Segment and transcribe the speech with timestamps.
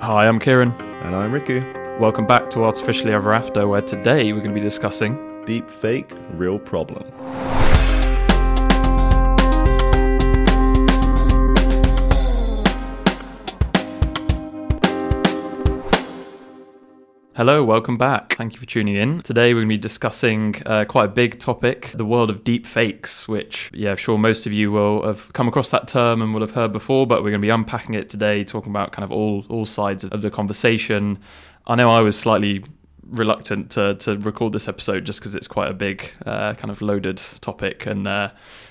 [0.00, 0.78] Hi, I'm Kieren.
[1.04, 1.98] And I'm Riku.
[1.98, 6.12] Welcome back to Artificially Ever After, where today we're going to be discussing Deep fake,
[6.34, 7.02] real problem.
[17.38, 18.34] Hello, welcome back.
[18.34, 19.20] Thank you for tuning in.
[19.22, 22.66] Today we're going to be discussing uh, quite a big topic the world of deep
[22.66, 26.34] fakes, which, yeah, I'm sure most of you will have come across that term and
[26.34, 29.04] will have heard before, but we're going to be unpacking it today, talking about kind
[29.04, 31.16] of all, all sides of the conversation.
[31.68, 32.64] I know I was slightly
[33.06, 36.82] reluctant to, to record this episode just because it's quite a big, uh, kind of
[36.82, 37.86] loaded topic.
[37.86, 38.30] And uh,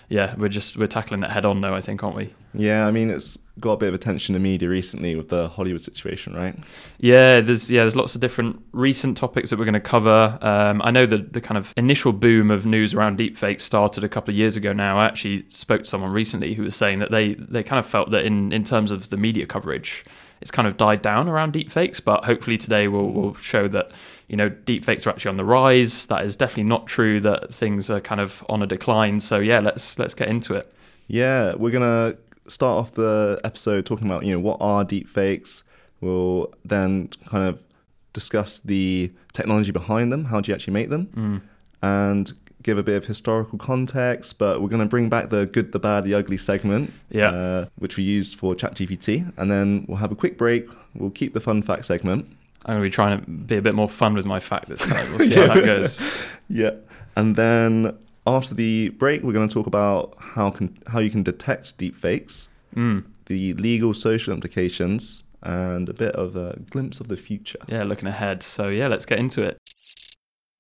[0.09, 2.34] yeah, we're just we're tackling it head on though I think, aren't we?
[2.53, 5.49] Yeah, I mean, it's got a bit of attention in the media recently with the
[5.49, 6.55] Hollywood situation, right?
[6.99, 10.38] Yeah, there's yeah, there's lots of different recent topics that we're going to cover.
[10.41, 14.09] Um, I know that the kind of initial boom of news around deepfakes started a
[14.09, 14.73] couple of years ago.
[14.73, 17.85] Now, I actually spoke to someone recently who was saying that they they kind of
[17.85, 20.03] felt that in in terms of the media coverage,
[20.41, 22.03] it's kind of died down around deepfakes.
[22.03, 23.91] But hopefully today we'll we'll show that
[24.27, 26.05] you know deepfakes are actually on the rise.
[26.08, 27.19] That is definitely not true.
[27.19, 29.19] That things are kind of on a decline.
[29.19, 30.71] So yeah, let's let's get into it.
[31.08, 32.17] Yeah, we're gonna
[32.48, 35.64] start off the episode talking about you know what are deepfakes.
[36.02, 37.62] We'll then kind of
[38.14, 40.26] discuss the technology behind them.
[40.26, 41.06] How do you actually make them?
[41.08, 41.42] Mm.
[41.81, 45.72] And give a bit of historical context, but we're going to bring back the good,
[45.72, 47.30] the bad, the ugly segment, Yeah.
[47.30, 50.67] uh, which we used for ChatGPT, and then we'll have a quick break.
[50.95, 52.26] We'll keep the fun fact segment,
[52.66, 54.82] I'm going to be trying to be a bit more fun with my fact this
[54.82, 55.11] time.
[55.16, 56.04] We'll see how that goes.
[56.50, 56.72] yeah,
[57.16, 61.23] and then after the break, we're going to talk about how can how you can
[61.23, 63.03] detect deepfakes, Mm.
[63.28, 67.59] the legal, social implications, and a bit of a glimpse of the future.
[67.67, 68.44] Yeah, looking ahead.
[68.44, 69.58] So yeah, let's get into it.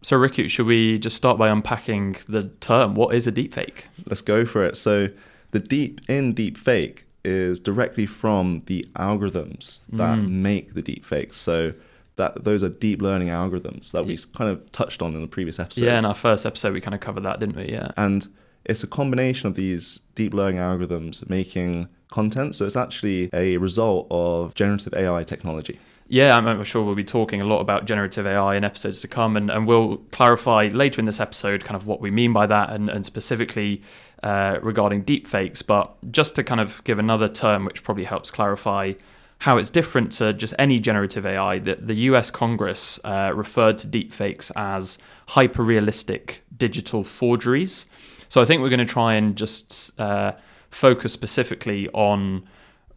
[0.03, 2.95] So Riku, should we just start by unpacking the term?
[2.95, 3.85] What is a deepfake?
[4.05, 4.77] Let's go for it.
[4.77, 5.09] So,
[5.51, 10.29] the deep in deepfake is directly from the algorithms that Mm.
[10.29, 11.35] make the deepfakes.
[11.35, 11.73] So
[12.17, 15.59] that those are deep learning algorithms that we kind of touched on in the previous
[15.59, 15.85] episode.
[15.85, 17.69] Yeah, in our first episode we kind of covered that, didn't we?
[17.69, 17.91] Yeah.
[17.95, 18.27] and
[18.67, 22.53] it's a combination of these deep learning algorithms making content.
[22.55, 25.79] So it's actually a result of generative AI technology.
[26.09, 29.35] Yeah, I'm, sure we'll be talking a lot about generative AI in episodes to come,
[29.35, 32.69] and, and we'll clarify later in this episode kind of what we mean by that
[32.69, 33.81] and, and specifically
[34.23, 35.65] uh, regarding deepfakes.
[35.65, 38.93] But just to kind of give another term which probably helps clarify
[39.39, 43.87] how it's different to just any generative AI, the, the US Congress uh, referred to
[43.87, 44.97] deepfakes as
[45.29, 47.85] hyper-realistic digital forgeries.
[48.29, 50.33] So I think we're going to try and just uh,
[50.71, 52.47] focus specifically on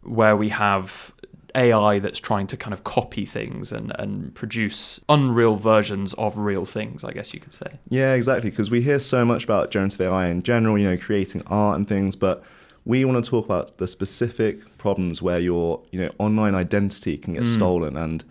[0.01, 1.13] where we have
[1.53, 6.65] AI that's trying to kind of copy things and, and produce unreal versions of real
[6.65, 7.67] things, I guess you could say.
[7.89, 8.49] Yeah, exactly.
[8.49, 11.87] Because we hear so much about generative AI in general, you know, creating art and
[11.87, 12.43] things, but
[12.85, 17.33] we want to talk about the specific problems where your, you know, online identity can
[17.35, 17.95] get stolen.
[17.95, 18.23] And,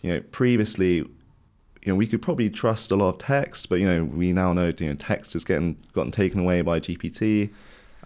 [0.00, 3.86] you know, previously, you know, we could probably trust a lot of text, but you
[3.86, 7.50] know, we now know, you know, text is getting gotten taken away by GPT.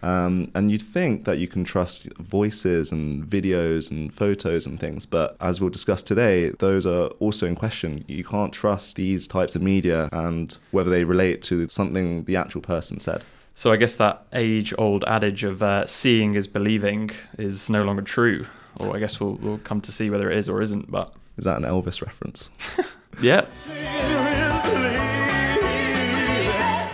[0.03, 5.05] Um, and you'd think that you can trust voices and videos and photos and things,
[5.05, 8.05] but as we'll discuss today, those are also in question.
[8.09, 12.63] You can't trust these types of media and whether they relate to something the actual
[12.63, 13.25] person said.
[13.61, 18.01] So I guess that age old adage of uh, seeing is believing is no longer
[18.01, 18.47] true.
[18.79, 20.91] Or I guess we'll, we'll come to see whether it is or isn't.
[20.91, 22.49] But Is that an Elvis reference?
[23.21, 23.45] yeah.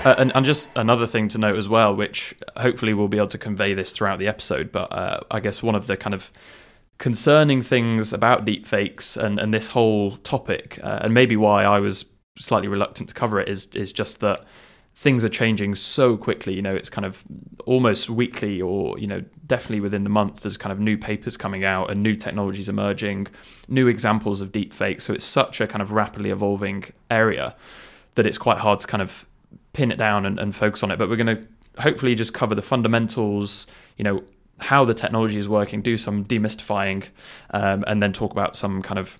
[0.04, 3.28] Uh, and, and just another thing to note as well, which hopefully we'll be able
[3.28, 6.32] to convey this throughout the episode, but uh, I guess one of the kind of
[6.98, 12.06] concerning things about deepfakes and, and this whole topic, uh, and maybe why I was
[12.40, 14.44] slightly reluctant to cover it, is is just that
[14.96, 16.54] things are changing so quickly.
[16.54, 17.22] You know, it's kind of
[17.66, 20.40] almost weekly, or you know, definitely within the month.
[20.40, 23.28] There's kind of new papers coming out and new technologies emerging,
[23.68, 25.02] new examples of deepfakes.
[25.02, 27.54] So it's such a kind of rapidly evolving area
[28.14, 29.26] that it's quite hard to kind of
[29.74, 30.98] pin it down and, and focus on it.
[30.98, 31.46] But we're going to
[31.82, 33.66] hopefully just cover the fundamentals.
[33.98, 34.24] You know,
[34.60, 37.08] how the technology is working, do some demystifying,
[37.50, 39.18] um, and then talk about some kind of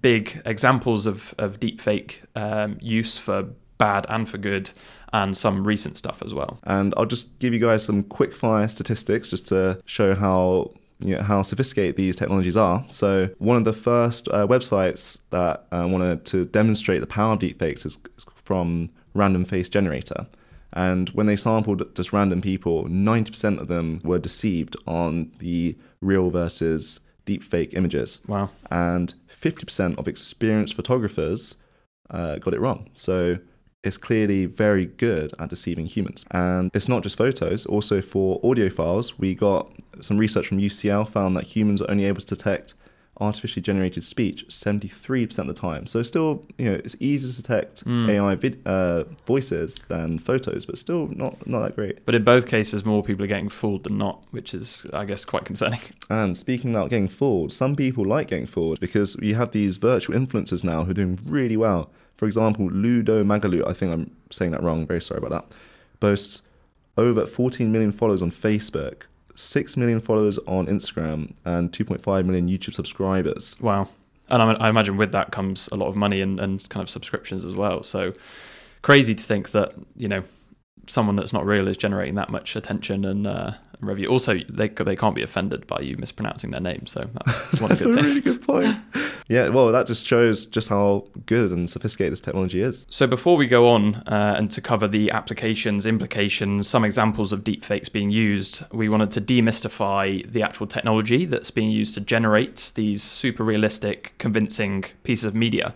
[0.00, 3.50] big examples of, of deepfake um, use for
[3.82, 4.70] bad and for good,
[5.12, 6.58] and some recent stuff as well.
[6.64, 11.16] And I'll just give you guys some quick fire statistics just to show how you
[11.16, 12.84] know, how sophisticated these technologies are.
[12.88, 17.40] So one of the first uh, websites that uh, wanted to demonstrate the power of
[17.40, 20.26] deepfakes is, is from Random Face Generator.
[20.72, 26.30] And when they sampled just random people, 90% of them were deceived on the real
[26.30, 28.22] versus deepfake images.
[28.26, 28.50] Wow.
[28.70, 31.56] And 50% of experienced photographers
[32.10, 32.88] uh, got it wrong.
[32.94, 33.38] So
[33.84, 36.24] it's clearly very good at deceiving humans.
[36.30, 41.08] And it's not just photos, also for audio files, we got some research from UCL
[41.08, 42.74] found that humans are only able to detect
[43.20, 45.86] artificially generated speech 73% of the time.
[45.86, 48.08] So still, you know, it's easier to detect Mm.
[48.10, 52.04] AI vid- uh, voices than photos, but still not not that great.
[52.06, 55.24] But in both cases, more people are getting fooled than not, which is, I guess,
[55.24, 55.80] quite concerning.
[56.10, 60.14] And speaking about getting fooled, some people like getting fooled because you have these virtual
[60.16, 61.90] influencers now who are doing really well.
[62.16, 65.56] For example, Lu do Magalu, I think I'm saying that wrong, very sorry about that,
[66.00, 66.42] boasts
[66.96, 69.02] over 14 million followers on Facebook,
[69.34, 73.56] 6 million followers on Instagram, and 2.5 million YouTube subscribers.
[73.60, 73.88] Wow.
[74.28, 76.88] And I, I imagine with that comes a lot of money and, and kind of
[76.90, 77.82] subscriptions as well.
[77.82, 78.12] So
[78.82, 80.22] crazy to think that, you know,
[80.86, 83.52] someone that's not real is generating that much attention and, uh,
[83.82, 84.08] and revenue.
[84.08, 87.82] Also, they they can't be offended by you mispronouncing their name, so that's one That's
[87.82, 88.76] a really good point.
[89.28, 92.86] yeah, well, that just shows just how good and sophisticated this technology is.
[92.88, 97.44] So before we go on uh, and to cover the applications, implications, some examples of
[97.44, 102.72] deepfakes being used, we wanted to demystify the actual technology that's being used to generate
[102.74, 105.74] these super realistic, convincing pieces of media.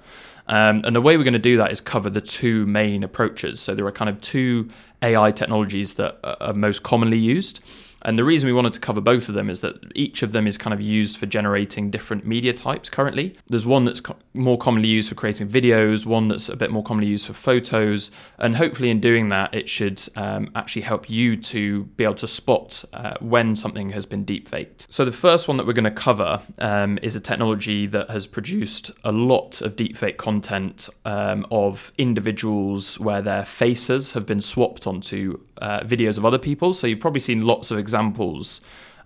[0.48, 3.58] Um, and the way we're going to do that is cover the two main approaches.
[3.58, 4.68] So there are kind of two
[5.02, 7.60] AI technologies that are most commonly used.
[8.06, 10.46] And the reason we wanted to cover both of them is that each of them
[10.46, 13.34] is kind of used for generating different media types currently.
[13.48, 16.84] There's one that's co- more commonly used for creating videos, one that's a bit more
[16.84, 21.36] commonly used for photos, and hopefully in doing that, it should um, actually help you
[21.36, 24.86] to be able to spot uh, when something has been deepfaked.
[24.88, 28.28] So the first one that we're going to cover um, is a technology that has
[28.28, 34.86] produced a lot of deepfake content um, of individuals where their faces have been swapped
[34.86, 36.72] onto uh, videos of other people.
[36.72, 37.95] So you've probably seen lots of examples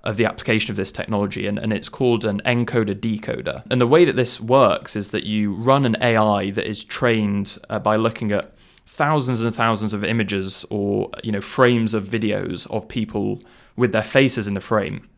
[0.02, 3.62] of the application of this technology, and, and it's called an encoder decoder.
[3.70, 7.58] And the way that this works is that you run an AI that is trained
[7.68, 8.54] uh, by looking at
[8.86, 13.40] thousands and thousands of images or you know frames of videos of people
[13.76, 15.08] with their faces in the frame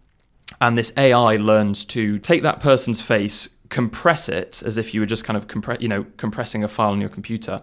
[0.61, 5.07] and this AI learns to take that person's face, compress it as if you were
[5.07, 7.61] just kind of compre- you know compressing a file on your computer,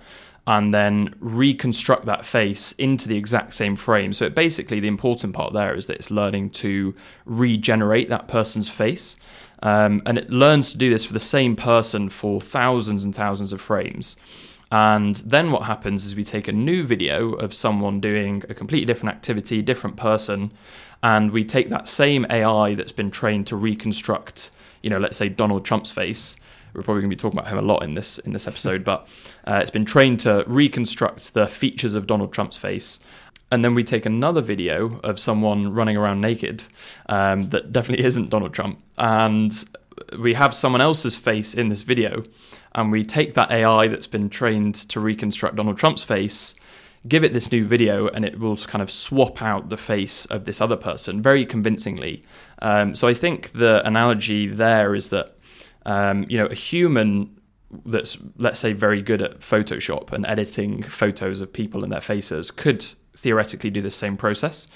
[0.49, 4.11] and then reconstruct that face into the exact same frame.
[4.11, 8.67] So it basically the important part there is that it's learning to regenerate that person's
[8.67, 9.15] face.
[9.61, 13.53] Um, and it learns to do this for the same person for thousands and thousands
[13.53, 14.15] of frames.
[14.71, 18.87] And then what happens is we take a new video of someone doing a completely
[18.91, 20.51] different activity, different person,
[21.03, 24.49] and we take that same AI that's been trained to reconstruct,
[24.81, 26.37] you know, let's say Donald Trump's face.
[26.73, 28.83] We're probably going to be talking about him a lot in this in this episode,
[28.83, 29.07] but
[29.45, 32.99] uh, it's been trained to reconstruct the features of Donald Trump's face.
[33.51, 36.65] And then we take another video of someone running around naked
[37.07, 39.65] um, that definitely isn't Donald Trump, and
[40.17, 42.23] we have someone else's face in this video,
[42.73, 46.55] and we take that AI that's been trained to reconstruct Donald Trump's face,
[47.07, 50.45] give it this new video, and it will kind of swap out the face of
[50.45, 52.21] this other person very convincingly.
[52.61, 55.35] Um, so I think the analogy there is that
[55.89, 57.35] um, you know a human
[57.85, 62.51] that's let's say very good at Photoshop and editing photos of people and their faces
[62.51, 64.67] could theoretically do the same process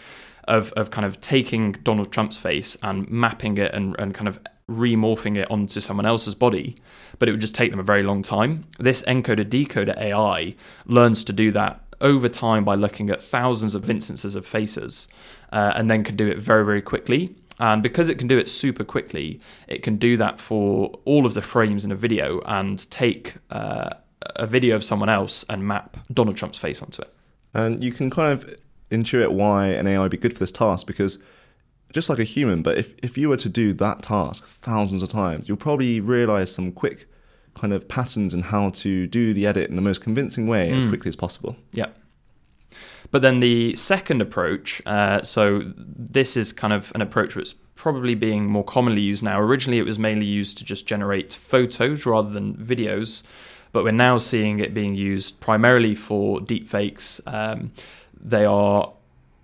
[0.48, 4.40] of, of kind of taking Donald Trump's face and mapping it and, and kind of
[4.70, 6.76] remorphing it onto someone else's body,
[7.20, 8.66] but it would just take them a very long time.
[8.80, 10.56] This encoder decoder AI
[10.86, 15.08] learns to do that over time by looking at thousands of instances of faces
[15.52, 17.36] uh, and then can do it very, very quickly.
[17.64, 19.40] And because it can do it super quickly,
[19.70, 23.92] it can do that for all of the frames in a video and take uh,
[24.36, 27.14] a video of someone else and map Donald Trump's face onto it.
[27.54, 28.54] And you can kind of
[28.92, 31.20] intuit why an AI would be good for this task because
[31.94, 35.08] just like a human, but if, if you were to do that task thousands of
[35.08, 37.08] times, you'll probably realize some quick
[37.56, 40.86] kind of patterns in how to do the edit in the most convincing way as
[40.86, 41.56] quickly as possible.
[41.72, 41.88] Yeah.
[43.14, 48.16] But then the second approach, uh, so this is kind of an approach that's probably
[48.16, 49.40] being more commonly used now.
[49.40, 53.24] Originally, it was mainly used to just generate photos rather than videos,
[53.72, 57.20] but we're now seeing it being used primarily for deepfakes.
[57.28, 57.72] Um,
[58.22, 58.94] they are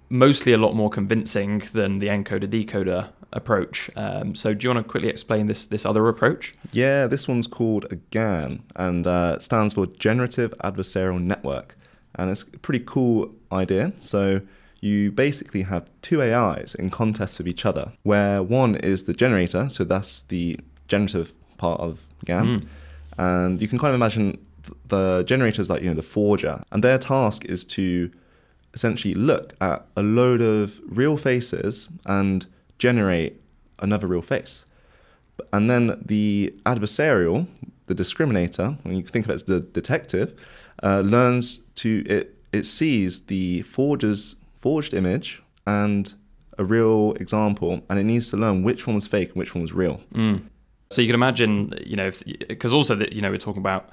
[0.10, 3.90] mostly a lot more convincing than the encoder decoder approach.
[3.96, 6.54] Um, so, do you want to quickly explain this this other approach?
[6.72, 11.76] Yeah, this one's called a GAN and uh, stands for Generative Adversarial Network.
[12.16, 13.94] And it's a pretty cool idea.
[14.02, 14.42] So
[14.82, 19.70] you basically have two AIs in contest with each other, where one is the generator,
[19.70, 20.58] so that's the
[20.88, 22.68] generative part of GAN.
[23.18, 26.64] And you can kind of imagine th- the generators like, you know, the forger.
[26.72, 28.10] And their task is to
[28.74, 32.46] essentially look at a load of real faces and
[32.78, 33.42] generate
[33.80, 34.66] another real face.
[35.52, 37.48] And then the adversarial,
[37.88, 40.34] the discriminator, when you think of it as the detective,
[40.84, 42.36] uh, learns to it.
[42.52, 46.14] It sees the forger's forged image and
[46.58, 49.62] a real example, and it needs to learn which one was fake and which one
[49.62, 50.02] was real.
[50.92, 52.12] So you can imagine, you know,
[52.48, 53.90] because also that you know we're talking about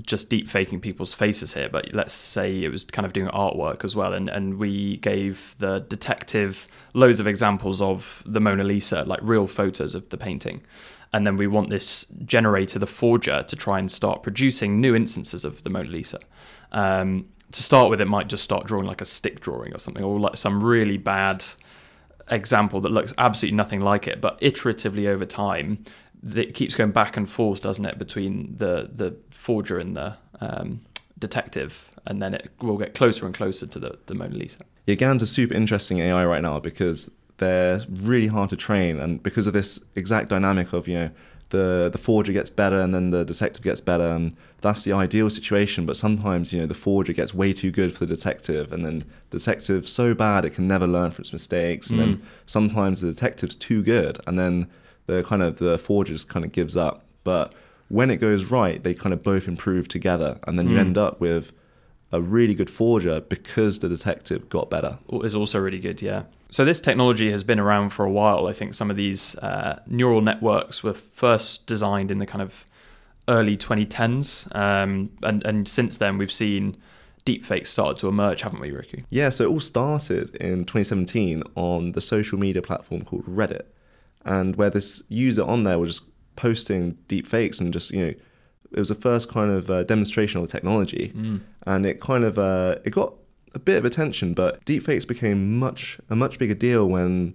[0.00, 3.84] just deep faking people's faces here, but let's say it was kind of doing artwork
[3.84, 9.04] as well, and and we gave the detective loads of examples of the Mona Lisa,
[9.04, 10.62] like real photos of the painting,
[11.12, 15.44] and then we want this generator, the forger, to try and start producing new instances
[15.44, 16.18] of the Mona Lisa.
[16.72, 20.02] Um, to start with, it might just start drawing like a stick drawing or something,
[20.02, 21.44] or like some really bad
[22.28, 25.84] example that looks absolutely nothing like it, but iteratively over time,
[26.34, 30.80] it keeps going back and forth, doesn't it, between the the forger and the um,
[31.18, 34.60] detective, and then it will get closer and closer to the, the Mona Lisa.
[34.86, 39.22] Yeah, GAN's are super interesting AI right now because they're really hard to train, and
[39.22, 41.10] because of this exact dynamic of you know
[41.52, 45.30] the the forger gets better and then the detective gets better, and that's the ideal
[45.30, 45.86] situation.
[45.86, 49.04] But sometimes you know the forger gets way too good for the detective, and then
[49.30, 52.02] the detective's so bad it can never learn from its mistakes, and mm.
[52.02, 54.66] then sometimes the detective's too good, and then
[55.06, 57.04] the kind of the forger just kind of gives up.
[57.22, 57.54] But
[57.88, 60.80] when it goes right, they kind of both improve together, and then you mm.
[60.80, 61.52] end up with
[62.12, 64.98] a really good forger because the detective got better.
[65.10, 66.24] Is also really good, yeah.
[66.50, 68.46] So this technology has been around for a while.
[68.46, 72.66] I think some of these uh, neural networks were first designed in the kind of
[73.28, 76.76] early 2010s, um, and and since then we've seen
[77.24, 79.02] deepfakes started to emerge, haven't we, Riku?
[79.08, 79.30] Yeah.
[79.30, 83.64] So it all started in 2017 on the social media platform called Reddit,
[84.24, 88.14] and where this user on there was just posting deepfakes and just you know
[88.72, 91.40] it was the first kind of uh, demonstration of the technology, mm.
[91.66, 93.14] and it kind of uh, it got
[93.54, 97.34] a bit of attention, but deepfakes became much a much bigger deal when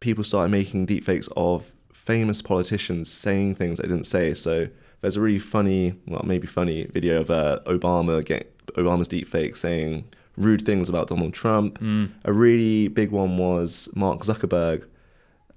[0.00, 4.34] people started making deepfakes of famous politicians saying things they didn't say.
[4.34, 4.68] So
[5.00, 10.04] there's a really funny, well, maybe funny video of uh, Obama getting Obama's deepfake saying
[10.36, 11.78] rude things about Donald Trump.
[11.80, 12.10] Mm.
[12.24, 14.86] A really big one was Mark Zuckerberg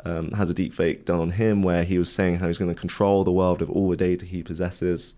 [0.05, 2.73] um, has a deep fake done on him where he was saying how he's going
[2.73, 5.15] to control the world with all the data he possesses.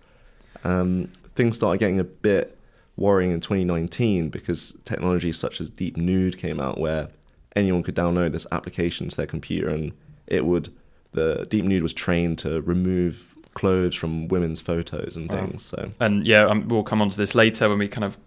[0.63, 2.57] Um, things started getting a bit
[2.97, 7.09] worrying in 2019 because technology such as Deep Nude came out where
[7.55, 9.91] anyone could download this application to their computer and
[10.27, 10.73] it would
[11.13, 15.65] the Deep Nude was trained to remove clothes from women's photos and things.
[15.65, 18.17] So and yeah, um, we'll come on to this later when we kind of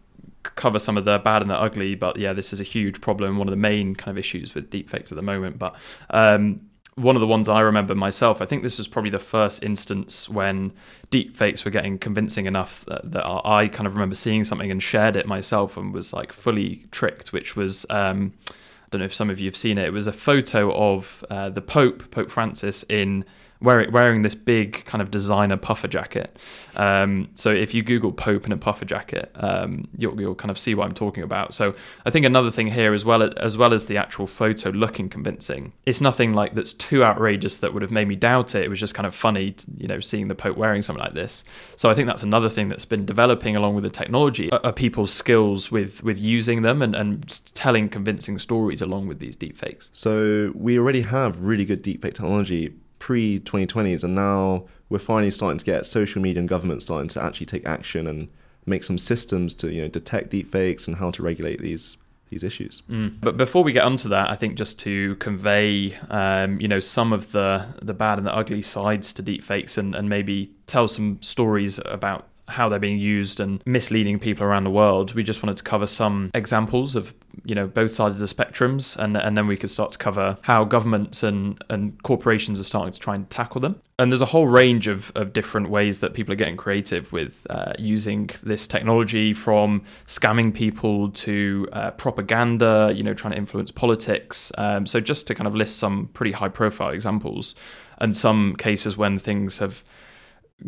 [0.44, 3.38] cover some of the bad and the ugly, but yeah, this is a huge problem.
[3.38, 5.58] One of the main kind of issues with deepfakes at the moment.
[5.58, 5.74] But
[6.10, 6.60] um,
[6.96, 10.28] one of the ones I remember myself, I think this was probably the first instance
[10.28, 10.72] when
[11.10, 15.16] deepfakes were getting convincing enough that, that, I kind of remember seeing something and shared
[15.16, 17.86] it myself and was like fully tricked, which was.
[17.90, 19.86] Um, I don't know if some of you have seen it.
[19.86, 23.24] It was a photo of uh, the Pope, Pope Francis, in
[23.60, 26.38] wearing wearing this big kind of designer puffer jacket.
[26.76, 30.58] Um, so if you Google Pope in a puffer jacket, um, you'll, you'll kind of
[30.58, 31.54] see what I'm talking about.
[31.54, 35.08] So I think another thing here, as well as well as the actual photo looking
[35.08, 38.64] convincing, it's nothing like that's too outrageous that would have made me doubt it.
[38.64, 41.14] It was just kind of funny, to, you know, seeing the Pope wearing something like
[41.14, 41.44] this.
[41.76, 44.72] So I think that's another thing that's been developing along with the technology are, are
[44.72, 49.90] people's skills with with using them and, and telling convincing stories along with these deepfakes.
[49.92, 55.58] So we already have really good deepfake technology pre 2020s, and now we're finally starting
[55.58, 58.30] to get social media and government starting to actually take action and
[58.64, 61.98] make some systems to you know detect deepfakes and how to regulate these
[62.30, 62.82] these issues.
[62.88, 63.20] Mm.
[63.20, 67.12] But before we get onto that, I think just to convey, um, you know, some
[67.12, 71.20] of the the bad and the ugly sides to deepfakes, and and maybe tell some
[71.20, 75.14] stories about how they're being used and misleading people around the world.
[75.14, 78.96] We just wanted to cover some examples of you know both sides of the spectrums,
[78.96, 82.92] and and then we could start to cover how governments and and corporations are starting
[82.92, 83.80] to try and tackle them.
[83.98, 87.46] And there's a whole range of, of different ways that people are getting creative with
[87.48, 93.70] uh, using this technology, from scamming people to uh, propaganda, you know, trying to influence
[93.70, 94.50] politics.
[94.58, 97.54] Um, so just to kind of list some pretty high profile examples,
[97.98, 99.84] and some cases when things have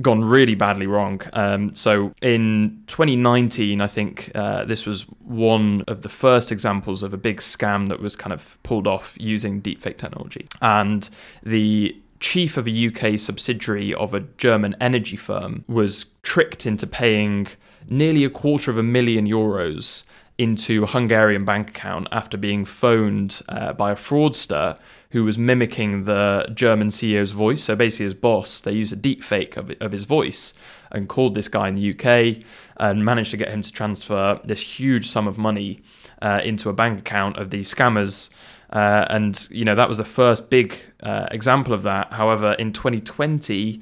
[0.00, 1.20] gone really badly wrong.
[1.32, 7.14] Um, so in 2019, I think uh, this was one of the first examples of
[7.14, 10.46] a big scam that was kind of pulled off using deepfake technology.
[10.60, 11.08] And
[11.42, 17.48] the chief of a UK subsidiary of a German energy firm was tricked into paying
[17.88, 20.04] nearly a quarter of a million euros
[20.38, 24.78] into a Hungarian bank account after being phoned uh, by a fraudster
[25.10, 27.64] who was mimicking the German CEO's voice.
[27.64, 30.52] So basically, his boss, they used a deep fake of, of his voice
[30.90, 32.44] and called this guy in the UK
[32.76, 35.80] and managed to get him to transfer this huge sum of money
[36.20, 38.28] uh, into a bank account of these scammers.
[38.70, 42.12] Uh, and, you know, that was the first big uh, example of that.
[42.12, 43.80] However, in 2020,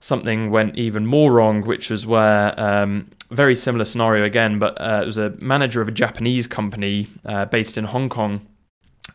[0.00, 5.00] something went even more wrong, which was where um, very similar scenario again, but uh,
[5.02, 8.46] it was a manager of a Japanese company uh, based in Hong Kong.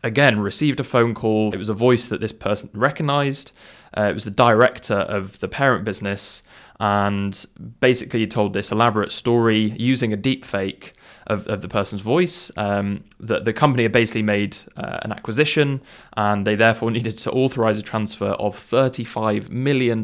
[0.02, 1.54] Again, received a phone call.
[1.54, 3.52] It was a voice that this person recognized.
[3.96, 6.42] Uh, it was the director of the parent business,
[6.80, 7.46] and
[7.80, 10.94] basically told this elaborate story using a deep fake
[11.26, 12.50] of, of the person's voice.
[12.56, 15.80] Um, the, the company had basically made uh, an acquisition,
[16.16, 20.02] and they therefore needed to authorize a transfer of $35 million.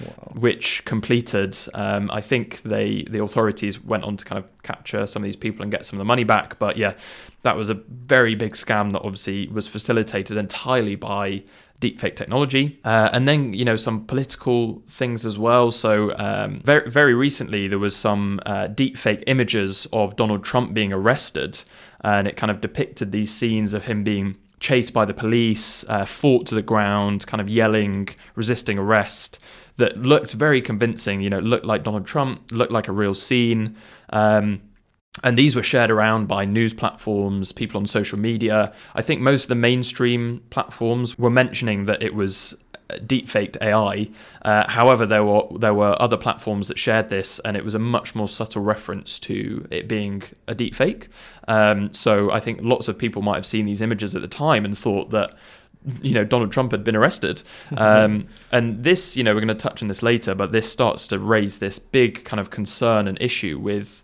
[0.00, 0.32] Wow.
[0.34, 1.56] Which completed.
[1.74, 5.36] Um, I think they the authorities went on to kind of capture some of these
[5.36, 6.58] people and get some of the money back.
[6.58, 6.94] But yeah,
[7.42, 11.44] that was a very big scam that obviously was facilitated entirely by
[11.80, 15.70] deepfake technology, uh, and then you know some political things as well.
[15.70, 20.92] So um, very very recently there was some uh, deepfake images of Donald Trump being
[20.92, 21.62] arrested,
[22.00, 26.04] and it kind of depicted these scenes of him being chased by the police, uh,
[26.04, 29.38] fought to the ground, kind of yelling, resisting arrest.
[29.76, 31.20] That looked very convincing.
[31.20, 33.76] You know, looked like Donald Trump, looked like a real scene.
[34.10, 34.62] Um,
[35.24, 38.72] and these were shared around by news platforms, people on social media.
[38.94, 44.08] I think most of the mainstream platforms were mentioning that it was deepfaked AI.
[44.42, 47.78] Uh, however, there were there were other platforms that shared this, and it was a
[47.78, 51.08] much more subtle reference to it being a deepfake.
[51.48, 54.64] Um, so I think lots of people might have seen these images at the time
[54.64, 55.36] and thought that
[56.02, 57.42] you know Donald Trump had been arrested.
[57.76, 61.06] Um, and this, you know, we're going to touch on this later, but this starts
[61.08, 64.02] to raise this big kind of concern and issue with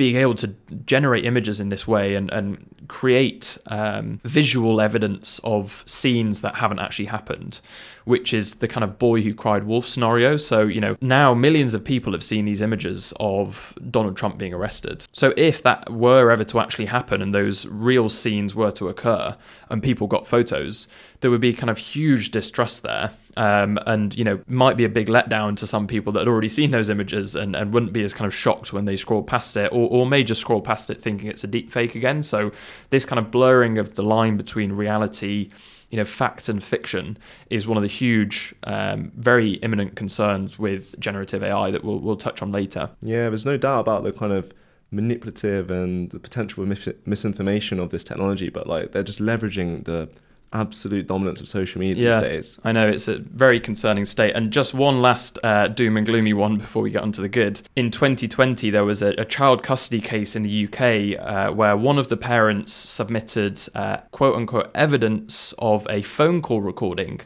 [0.00, 0.54] being able to
[0.86, 6.78] generate images in this way and, and create um, visual evidence of scenes that haven't
[6.78, 7.60] actually happened,
[8.06, 10.38] which is the kind of boy who cried wolf scenario.
[10.38, 14.54] So, you know, now millions of people have seen these images of Donald Trump being
[14.54, 15.06] arrested.
[15.12, 19.36] So, if that were ever to actually happen and those real scenes were to occur
[19.68, 20.88] and people got photos,
[21.20, 24.88] there would be kind of huge distrust there um, and you know might be a
[24.88, 28.02] big letdown to some people that had already seen those images and, and wouldn't be
[28.02, 30.90] as kind of shocked when they scroll past it or, or may just scroll past
[30.90, 32.22] it thinking it's a deep fake again.
[32.22, 32.50] So
[32.90, 35.50] this kind of blurring of the line between reality
[35.90, 37.18] you know fact and fiction
[37.50, 42.16] is one of the huge um, very imminent concerns with generative ai that we'll, we'll
[42.16, 42.90] touch on later.
[43.02, 44.52] Yeah there's no doubt about the kind of
[44.92, 50.08] manipulative and the potential mis- misinformation of this technology but like they're just leveraging the
[50.52, 52.60] absolute dominance of social media yeah, these days.
[52.64, 54.34] I know it's a very concerning state.
[54.34, 57.60] And just one last uh, doom and gloomy one before we get onto the good.
[57.76, 61.98] In 2020, there was a, a child custody case in the UK uh, where one
[61.98, 67.20] of the parents submitted uh, quote unquote evidence of a phone call recording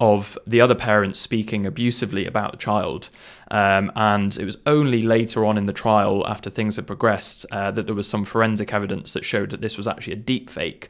[0.00, 3.10] of the other parent speaking abusively about the child.
[3.50, 7.72] Um, and it was only later on in the trial, after things had progressed, uh,
[7.72, 10.88] that there was some forensic evidence that showed that this was actually a deep fake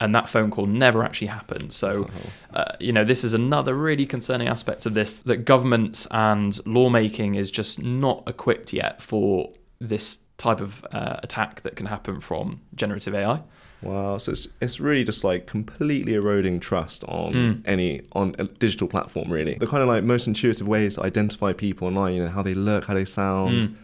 [0.00, 1.72] and that phone call never actually happened.
[1.72, 2.56] So, oh.
[2.56, 7.34] uh, you know, this is another really concerning aspect of this that governments and lawmaking
[7.34, 12.60] is just not equipped yet for this type of uh, attack that can happen from
[12.74, 13.42] generative AI.
[13.82, 17.62] Wow, so it's it's really just like completely eroding trust on mm.
[17.66, 19.30] any on a digital platform.
[19.30, 22.42] Really, the kind of like most intuitive ways to identify people online, you know, how
[22.42, 23.74] they look, how they sound, mm.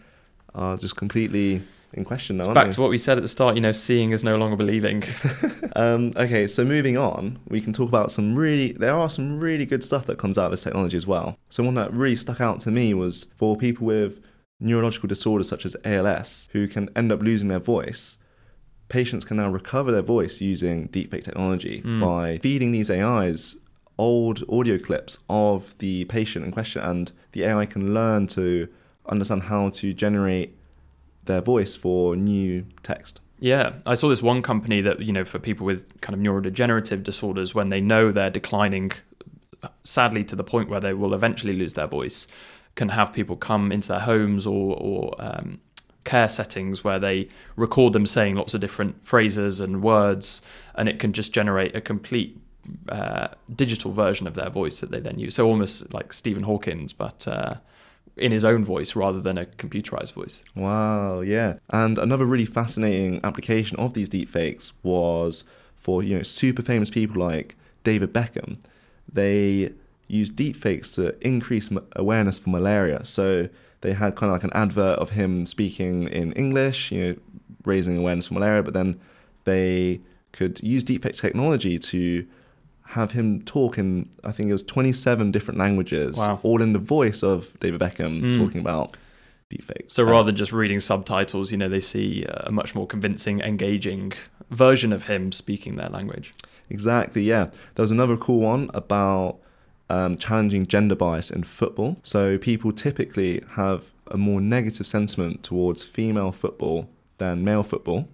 [0.55, 1.61] are just completely
[1.93, 2.53] in question now.
[2.53, 2.71] back they?
[2.73, 3.55] to what we said at the start.
[3.55, 5.03] You know, seeing is no longer believing.
[5.75, 8.71] um, okay, so moving on, we can talk about some really.
[8.73, 11.37] There are some really good stuff that comes out of this technology as well.
[11.49, 14.19] So one that really stuck out to me was for people with
[14.59, 18.17] neurological disorders such as ALS who can end up losing their voice.
[18.89, 21.99] Patients can now recover their voice using deepfake technology mm.
[21.99, 23.55] by feeding these AIs
[23.97, 28.67] old audio clips of the patient in question, and the AI can learn to
[29.07, 30.55] understand how to generate
[31.25, 33.19] their voice for new text.
[33.39, 37.03] Yeah, I saw this one company that, you know, for people with kind of neurodegenerative
[37.03, 38.93] disorders, when they know they're declining,
[39.83, 42.25] sadly, to the point where they will eventually lose their voice,
[42.75, 45.59] can have people come into their homes or, or um,
[46.05, 50.41] care settings where they record them saying lots of different phrases and words,
[50.75, 52.39] and it can just generate a complete
[52.87, 55.35] uh, digital version of their voice that they then use.
[55.35, 57.55] So almost like Stephen Hawkins, but uh,
[58.15, 60.43] in his own voice rather than a computerized voice.
[60.55, 61.55] Wow, yeah.
[61.69, 65.43] And another really fascinating application of these deepfakes was
[65.77, 68.57] for you know super famous people like David Beckham.
[69.11, 69.73] They
[70.07, 73.03] used deepfakes to increase awareness for malaria.
[73.05, 73.49] So
[73.81, 77.15] they had kind of like an advert of him speaking in English, you know,
[77.65, 78.99] raising awareness for malaria, but then
[79.43, 82.25] they could use deepfake technology to
[82.93, 86.39] have him talk in I think it was 27 different languages, wow.
[86.43, 88.37] all in the voice of David Beckham mm.
[88.37, 88.95] talking about
[89.51, 89.91] deepfake.
[89.91, 94.13] So rather than just reading subtitles, you know, they see a much more convincing, engaging
[94.49, 96.33] version of him speaking their language.
[96.69, 97.23] Exactly.
[97.23, 99.39] Yeah, there was another cool one about
[99.89, 101.97] um, challenging gender bias in football.
[102.03, 108.07] So people typically have a more negative sentiment towards female football than male football.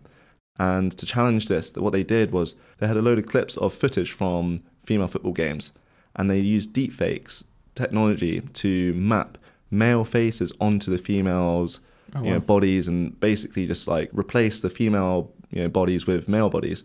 [0.58, 3.74] And to challenge this, what they did was they had a load of clips of
[3.74, 5.63] footage from female football games,
[6.15, 7.43] and they use deepfakes
[7.75, 8.71] technology to
[9.12, 9.38] map
[9.71, 11.80] male faces onto the females'
[12.15, 12.54] Oh, you know, wow.
[12.56, 15.19] bodies and basically just like replace the female
[15.56, 16.84] you know bodies with male bodies.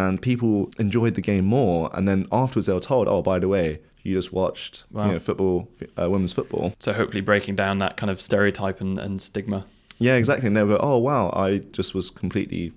[0.00, 1.80] And people enjoyed the game more.
[1.94, 3.66] And then afterwards, they were told, "Oh, by the way,
[4.04, 5.06] you just watched Wow.
[5.06, 5.56] you know football,
[5.98, 9.64] uh, women's football." So hopefully breaking down that kind of stereotype and, and stigma.
[9.98, 10.46] Yeah, exactly.
[10.48, 12.72] And they'll go, "Oh, wow, I just was completely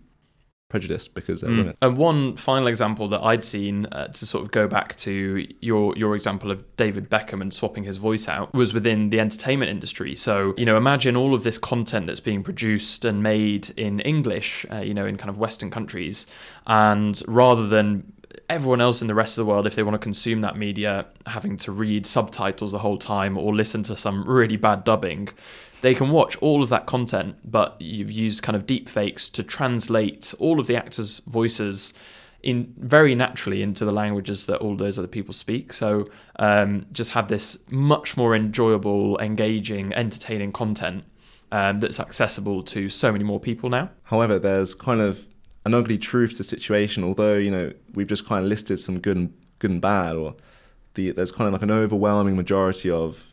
[0.72, 1.58] prejudiced because they're Mm.
[1.58, 5.46] women." And one final example that I'd seen uh, to sort of go back to
[5.60, 9.70] your your example of David Beckham and swapping his voice out was within the entertainment
[9.70, 10.16] industry.
[10.16, 14.66] So you know, imagine all of this content that's being produced and made in English,
[14.72, 16.26] uh, you know, in kind of Western countries,
[16.66, 18.14] and rather than
[18.50, 21.06] everyone else in the rest of the world, if they want to consume that media,
[21.26, 25.28] having to read subtitles the whole time or listen to some really bad dubbing,
[25.82, 29.44] they can watch all of that content, but you've used kind of deep fakes to
[29.44, 31.94] translate all of the actors' voices
[32.44, 35.74] in very naturally into the languages that all those other people speak.
[35.74, 36.06] So
[36.38, 41.04] um, just have this much more enjoyable, engaging, entertaining content
[41.52, 43.90] um, that's accessible to so many more people now.
[44.04, 45.28] However, there's kind of
[45.66, 47.04] an ugly truth to the situation.
[47.04, 50.36] Although you know we've just kind of listed some good and good and bad, or
[50.96, 53.31] the there's kind of like an overwhelming majority of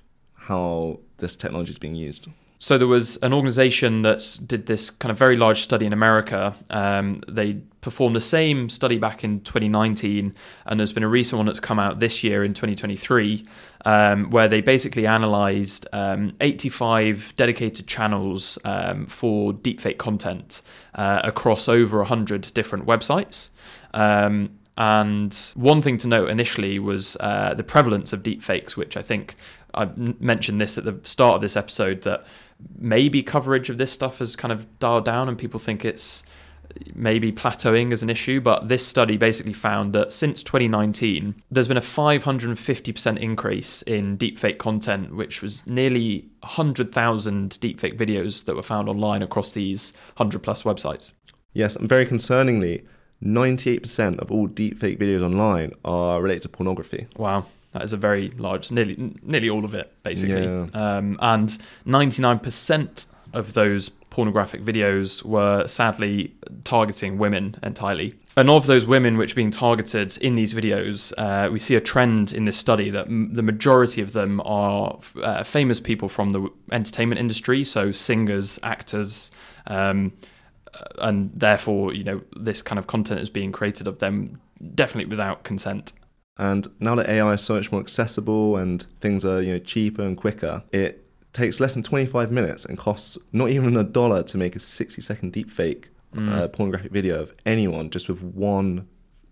[0.49, 2.27] how this technology is being used.
[2.59, 6.57] So there was an organization that did this kind of very large study in America.
[6.71, 10.35] Um, they performed the same study back in 2019,
[10.67, 13.45] and there's been a recent one that's come out this year in 2023,
[13.85, 20.63] um, where they basically analyzed um, 85 dedicated channels um, for deepfake content
[20.97, 23.51] uh, across over 100 different websites.
[23.95, 29.03] Um, and one thing to note initially was uh, the prevalence of deepfakes, which I
[29.03, 29.35] think
[29.75, 32.25] I mentioned this at the start of this episode that
[32.77, 36.23] maybe coverage of this stuff has kind of dialed down and people think it's
[36.95, 38.41] maybe plateauing as an issue.
[38.41, 44.59] But this study basically found that since 2019, there's been a 550% increase in deepfake
[44.59, 50.63] content, which was nearly 100,000 deepfake videos that were found online across these 100 plus
[50.63, 51.13] websites.
[51.53, 52.85] Yes, and very concerningly,
[53.23, 57.07] 98% of all deepfake videos online are related to pornography.
[57.17, 57.47] Wow.
[57.73, 60.45] That is a very large, nearly nearly all of it, basically.
[60.45, 60.67] Yeah.
[60.73, 68.15] Um, and 99% of those pornographic videos were sadly targeting women entirely.
[68.37, 71.81] And of those women which are being targeted in these videos, uh, we see a
[71.81, 76.31] trend in this study that m- the majority of them are uh, famous people from
[76.31, 79.31] the entertainment industry, so singers, actors,
[79.67, 80.13] um,
[80.99, 84.41] and therefore, you know, this kind of content is being created of them
[84.75, 85.93] definitely without consent.
[86.39, 90.03] And now that AI is so much more accessible and things are you know cheaper
[90.03, 94.39] and quicker, it takes less than 25 minutes and costs not even a dollar to
[94.39, 95.85] make a 60 second deepfake
[96.17, 98.89] uh, pornographic video of anyone just with one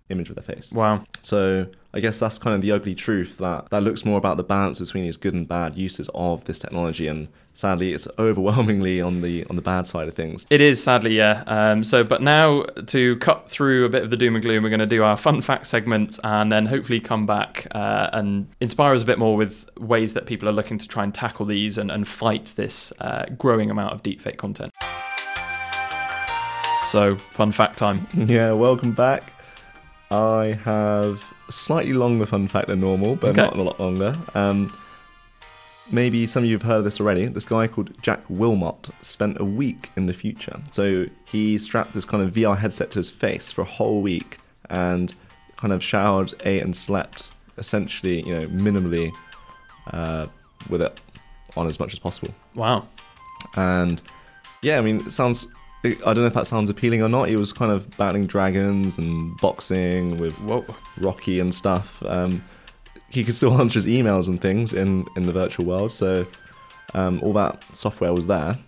[0.09, 0.73] image of their face.
[0.73, 1.05] Wow.
[1.23, 4.45] So I guess that's kind of the ugly truth that that looks more about the
[4.45, 9.23] balance between these good and bad uses of this technology, and sadly, it's overwhelmingly on
[9.23, 10.47] the on the bad side of things.
[10.51, 11.43] It is sadly, yeah.
[11.47, 14.69] Um, so, but now to cut through a bit of the doom and gloom, we're
[14.69, 18.95] going to do our fun fact segment, and then hopefully come back uh, and inspire
[18.95, 21.79] us a bit more with ways that people are looking to try and tackle these
[21.79, 24.73] and, and fight this uh, growing amount of deepfake content.
[26.85, 28.07] So, fun fact time.
[28.15, 29.33] Yeah, welcome back.
[30.11, 33.43] I have slightly longer fun fact than normal, but Okay.
[33.43, 34.17] not a lot longer.
[34.35, 34.73] Um,
[35.91, 37.27] maybe some of you have heard of this already.
[37.27, 40.61] This guy called Jack Wilmot spent a week in the future.
[40.71, 44.39] So he strapped this kind of VR headset to his face for a whole week
[44.71, 45.15] and
[45.57, 49.11] kind of showered, ate, and slept essentially, you know, minimally
[49.93, 50.27] uh,
[50.69, 50.99] with it
[51.57, 52.35] on as much as possible.
[52.55, 52.87] Wow.
[53.55, 54.03] And
[54.63, 55.47] yeah, I mean, it sounds.
[55.93, 57.29] I don't know if that sounds appealing or not.
[57.29, 60.65] He was kind of battling dragons and boxing with Whoa.
[60.99, 62.03] Rocky and stuff.
[62.05, 62.45] Um,
[63.09, 66.27] he could still answer his emails and things in, in the virtual world, so
[66.95, 68.59] um, all that software was there.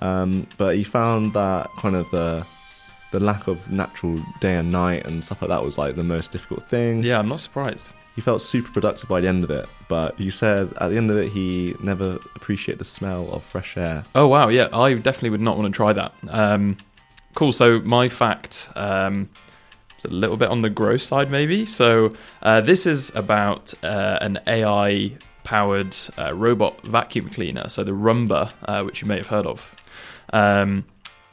[0.00, 2.46] Um, but he found that kind of the
[3.12, 6.32] the lack of natural day and night and stuff like that was like the most
[6.32, 7.02] difficult thing.
[7.02, 7.92] Yeah, I'm not surprised.
[8.14, 11.10] He felt super productive by the end of it, but he said at the end
[11.10, 14.04] of it he never appreciated the smell of fresh air.
[14.14, 16.12] Oh wow, yeah, I definitely would not want to try that.
[16.30, 16.78] Um,
[17.34, 17.52] cool.
[17.52, 19.28] So my fact um,
[19.98, 21.66] is a little bit on the gross side, maybe.
[21.66, 28.50] So uh, this is about uh, an AI-powered uh, robot vacuum cleaner, so the Roomba,
[28.64, 29.74] uh, which you may have heard of.
[30.32, 30.86] Um,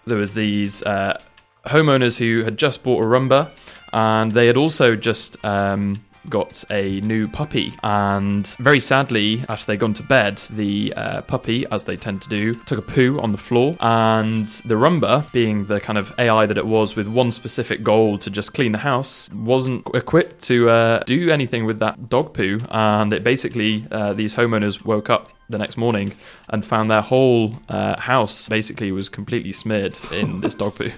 [0.05, 1.21] there was these uh,
[1.65, 3.51] homeowners who had just bought a Roomba,
[3.91, 9.79] and they had also just um, got a new puppy, and very sadly, after they'd
[9.79, 13.31] gone to bed, the uh, puppy, as they tend to do, took a poo on
[13.31, 17.31] the floor, and the Roomba, being the kind of AI that it was with one
[17.31, 22.09] specific goal to just clean the house, wasn't equipped to uh, do anything with that
[22.09, 26.13] dog poo, and it basically, uh, these homeowners woke up the next morning
[26.49, 30.91] and found their whole uh, house basically was completely smeared in this dog poo.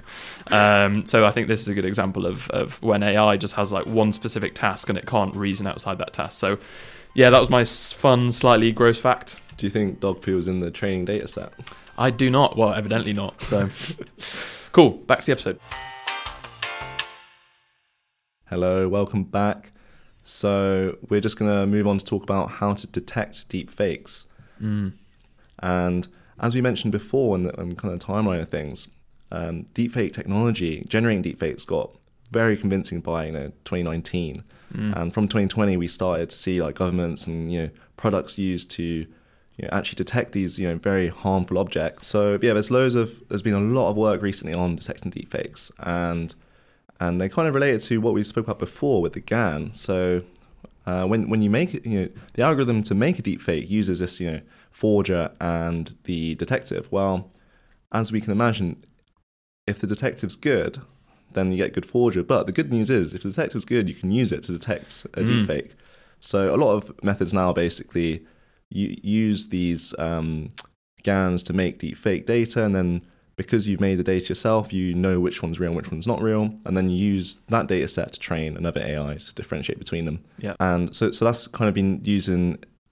[0.48, 3.72] Um, so I think this is a good example of, of when AI just has
[3.72, 6.40] like one specific task and it can't reason outside that task.
[6.40, 6.58] So
[7.14, 9.40] yeah, that was my fun, slightly gross fact.
[9.58, 11.54] Do you think dog poo was in the training data set?
[11.98, 12.58] I do not.
[12.58, 13.42] Well, evidently not.
[13.42, 13.70] So
[14.72, 14.92] cool.
[14.92, 15.60] Back to the episode.
[18.48, 19.72] Hello, welcome back.
[20.24, 24.28] So we're just going to move on to talk about how to detect deep fakes.
[24.62, 24.94] Mm.
[25.60, 26.08] And
[26.40, 28.88] as we mentioned before in the in kind of timeline of things,
[29.32, 31.92] um, deepfake technology, generating deepfakes got
[32.32, 34.44] very convincing by you know 2019,
[34.76, 34.96] Mm.
[34.98, 38.84] and from 2020 we started to see like governments and you know products used to
[38.84, 42.08] you know, actually detect these you know very harmful objects.
[42.08, 45.72] So yeah, there's loads of there's been a lot of work recently on detecting deepfakes,
[45.80, 46.34] and
[47.00, 49.74] and they kind of related to what we spoke about before with the GAN.
[49.74, 50.24] So
[50.86, 54.00] uh, when when you make it, you know, the algorithm to make a deepfake uses
[54.00, 56.92] this, you know, forger and the detective.
[56.92, 57.32] Well,
[57.92, 58.84] as we can imagine,
[59.68, 60.80] if the detective's good,
[61.34, 62.24] then you get good forger.
[62.24, 65.06] But the good news is, if the detective's good, you can use it to detect
[65.14, 65.46] a Mm.
[65.46, 65.72] deepfake.
[66.20, 68.26] So a lot of methods now basically
[68.70, 70.50] you use these um,
[71.04, 73.02] GANs to make deepfake data, and then
[73.36, 76.22] because you've made the data yourself, you know which one's real and which one's not
[76.22, 80.06] real, and then you use that data set to train another AI to differentiate between
[80.06, 80.24] them.
[80.38, 80.56] Yeah.
[80.60, 82.30] And so, so that's kind of been used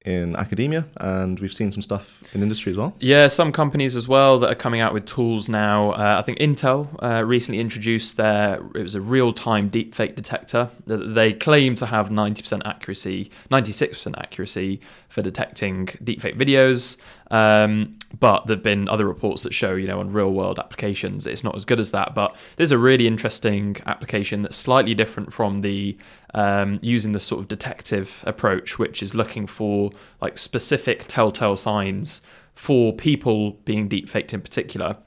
[0.06, 2.94] in, academia, and we've seen some stuff in industry as well.
[3.00, 5.92] Yeah, some companies as well that are coming out with tools now.
[5.92, 11.14] Uh, I think Intel uh, recently introduced their it was a real-time deepfake detector that
[11.16, 16.98] they claim to have 90% accuracy, 96% accuracy for detecting deepfake videos.
[17.32, 21.56] Um, but there've been other reports that show, you know, on real-world applications, it's not
[21.56, 22.14] as good as that.
[22.14, 25.98] But there's a really interesting application that's slightly different from the
[26.34, 29.92] um, using the sort of detective approach, which is looking for
[30.22, 32.22] like specific telltale signs
[32.56, 34.98] for people being deepfaked in particular.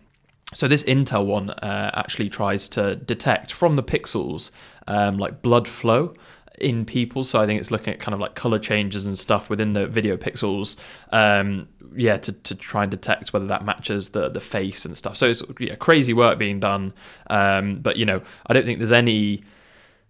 [0.55, 4.51] So this Intel one uh, actually tries to detect from the pixels
[4.87, 6.13] um, like blood flow
[6.61, 7.25] in people.
[7.25, 9.87] So I think it's looking at kind of like color changes and stuff within the
[9.87, 10.77] video pixels.
[11.11, 15.17] Um, yeah, to, to try and detect whether that matches the the face and stuff.
[15.17, 16.93] So it's yeah, crazy work being done.
[17.29, 19.43] Um, but you know, I don't think there's any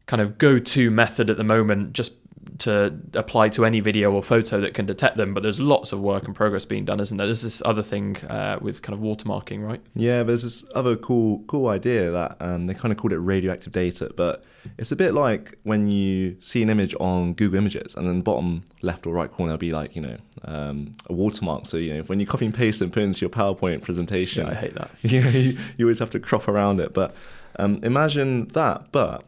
[0.06, 2.12] kind of go-to method at the moment just
[2.58, 6.00] to apply to any video or photo that can detect them but there's lots of
[6.00, 9.00] work and progress being done isn't there there's this other thing uh, with kind of
[9.00, 13.12] watermarking right Yeah, there's this other cool cool idea that um, they kind of called
[13.12, 14.44] it radioactive data, but
[14.78, 18.64] it's a bit like when you see an image on Google Images, and then bottom
[18.82, 21.66] left or right corner there'll be like you know um, a watermark.
[21.66, 24.52] So you know when you copy and paste and put into your PowerPoint presentation, yeah
[24.52, 26.94] i hate that you, know, you, you always have to crop around it.
[26.94, 27.14] But
[27.58, 29.24] um, imagine that, but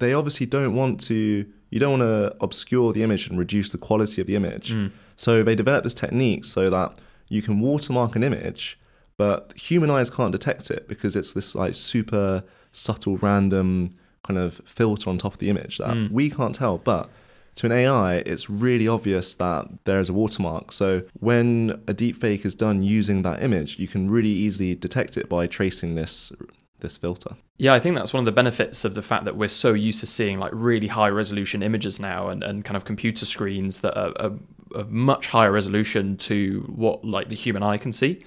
[0.00, 1.46] they obviously don't want to.
[1.70, 4.74] You don't want to obscure the image and reduce the quality of the image.
[4.74, 4.90] Mm.
[5.16, 8.76] So they developed this technique so that you can watermark an image,
[9.16, 13.92] but human eyes can't detect it because it's this like super subtle, random
[14.24, 16.10] kind of filter on top of the image that Mm.
[16.10, 16.78] we can't tell.
[16.78, 17.08] But
[17.56, 20.72] to an AI, it's really obvious that there is a watermark.
[20.72, 25.28] So when a deepfake is done using that image, you can really easily detect it
[25.28, 26.32] by tracing this
[26.80, 27.36] this filter.
[27.58, 30.00] Yeah, I think that's one of the benefits of the fact that we're so used
[30.00, 33.98] to seeing like really high resolution images now and, and kind of computer screens that
[33.98, 34.32] are, are
[34.74, 38.20] of much higher resolution to what like the human eye can see.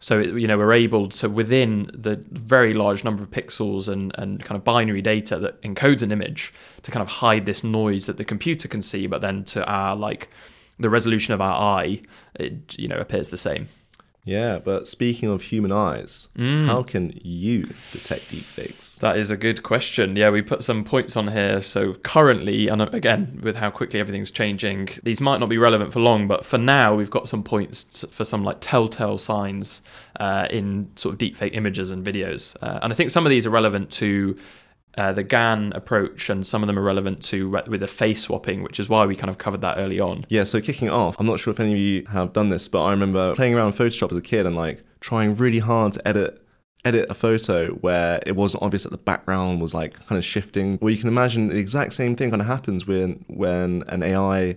[0.00, 4.42] So you know we're able to within the very large number of pixels and, and
[4.42, 8.16] kind of binary data that encodes an image to kind of hide this noise that
[8.16, 10.28] the computer can see, but then to our like
[10.78, 12.00] the resolution of our eye,
[12.34, 13.68] it you know appears the same.
[14.24, 16.66] Yeah, but speaking of human eyes, Mm.
[16.66, 18.96] how can you detect deepfakes?
[19.00, 20.14] That is a good question.
[20.14, 21.60] Yeah, we put some points on here.
[21.60, 25.98] So currently, and again, with how quickly everything's changing, these might not be relevant for
[25.98, 29.82] long, but for now, we've got some points for some like telltale signs
[30.20, 32.56] uh, in sort of deepfake images and videos.
[32.62, 34.36] Uh, and I think some of these are relevant to
[34.96, 38.62] uh, the GAN approach, and some of them are relevant to with the face swapping,
[38.62, 40.24] which is why we kind of covered that early on.
[40.28, 42.82] Yeah, so kicking off, I'm not sure if any of you have done this, but
[42.82, 46.38] I remember playing around Photoshop as a kid and like trying really hard to edit
[46.84, 50.78] edit a photo where it wasn't obvious that the background was like kind of shifting.
[50.82, 54.56] Well, you can imagine the exact same thing kind of happens when when an AI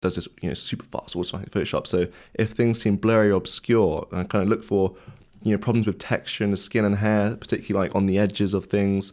[0.00, 1.86] does this, you know, super fast automatic Photoshop.
[1.86, 4.96] So if things seem blurry or obscure, I kind of look for,
[5.42, 8.66] you know, problems with texture the skin and hair, particularly like on the edges of
[8.66, 9.12] things.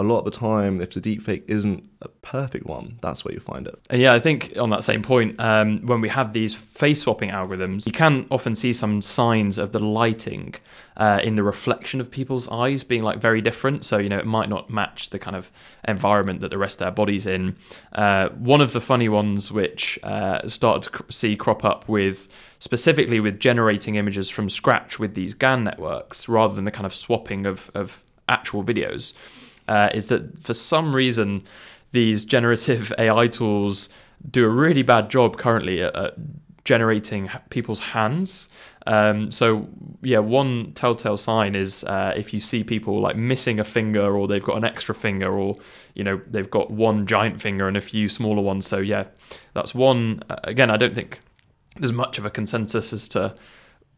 [0.00, 3.40] A lot of the time, if the deepfake isn't a perfect one, that's where you
[3.40, 3.78] find it.
[3.90, 7.28] And yeah, I think on that same point, um, when we have these face swapping
[7.28, 10.54] algorithms, you can often see some signs of the lighting
[10.96, 13.84] uh, in the reflection of people's eyes being like very different.
[13.84, 15.50] So, you know, it might not match the kind of
[15.86, 17.56] environment that the rest of their body's in.
[17.92, 22.26] Uh, one of the funny ones which uh, started to see crop up with
[22.58, 26.94] specifically with generating images from scratch with these GAN networks rather than the kind of
[26.94, 29.12] swapping of, of actual videos
[29.70, 31.42] uh, is that for some reason
[31.92, 33.88] these generative AI tools
[34.30, 36.14] do a really bad job currently at, at
[36.64, 38.48] generating people's hands.
[38.86, 39.68] Um, so
[40.02, 44.26] yeah, one telltale sign is uh, if you see people like missing a finger or
[44.26, 45.54] they've got an extra finger or
[45.94, 48.66] you know they've got one giant finger and a few smaller ones.
[48.66, 49.04] So yeah,
[49.54, 50.22] that's one.
[50.28, 51.20] Uh, again, I don't think
[51.76, 53.34] there's much of a consensus as to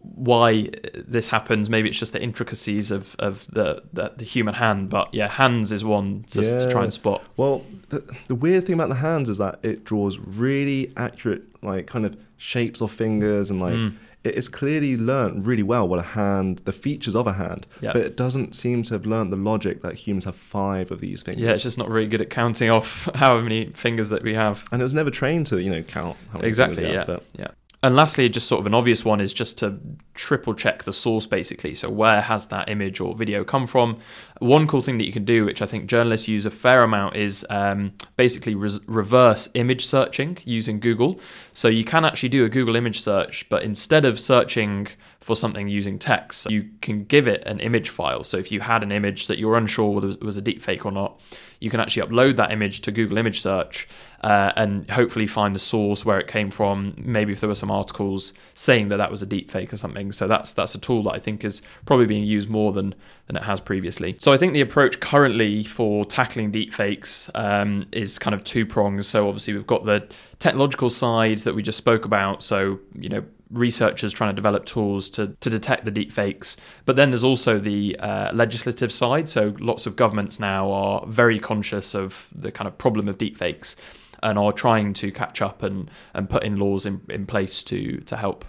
[0.02, 1.70] why this happens.
[1.70, 5.72] Maybe it's just the intricacies of, of the, the, the human hand, but yeah, hands
[5.72, 6.58] is one to, yeah.
[6.58, 7.24] to try and spot.
[7.36, 11.86] Well, the, the weird thing about the hands is that it draws really accurate, like
[11.86, 13.94] kind of shapes of fingers, and like mm.
[14.24, 17.96] it is clearly learned really well what a hand, the features of a hand, but
[17.96, 21.42] it doesn't seem to have learned the logic that humans have five of these fingers.
[21.42, 24.64] Yeah, it's just not really good at counting off how many fingers that we have,
[24.72, 26.16] and it was never trained to you know count.
[26.40, 26.90] exactly.
[26.90, 27.04] yeah.
[27.04, 27.48] Have, yeah.
[27.84, 29.80] And lastly, just sort of an obvious one is just to
[30.14, 31.74] triple check the source basically.
[31.74, 33.98] So, where has that image or video come from?
[34.38, 37.16] One cool thing that you can do, which I think journalists use a fair amount,
[37.16, 41.20] is um, basically reverse image searching using Google.
[41.52, 44.88] So, you can actually do a Google image search, but instead of searching
[45.20, 48.24] for something using text, you can give it an image file.
[48.24, 50.92] So, if you had an image that you're unsure whether it was a deepfake or
[50.92, 51.20] not,
[51.62, 53.86] you can actually upload that image to Google Image Search
[54.22, 56.94] uh, and hopefully find the source where it came from.
[56.96, 60.10] Maybe if there were some articles saying that that was a deep fake or something.
[60.10, 63.36] So that's that's a tool that I think is probably being used more than than
[63.36, 64.16] it has previously.
[64.18, 68.66] So I think the approach currently for tackling deep fakes um, is kind of two
[68.66, 69.06] prongs.
[69.06, 70.08] So obviously we've got the
[70.38, 72.42] technological side that we just spoke about.
[72.42, 76.56] So you know researchers trying to develop tools to, to detect the deep fakes.
[76.84, 79.28] But then there's also the uh, legislative side.
[79.28, 83.36] So lots of governments now are very conscious of the kind of problem of deep
[83.36, 83.76] fakes
[84.22, 87.98] and are trying to catch up and, and put in laws in, in place to,
[87.98, 88.44] to help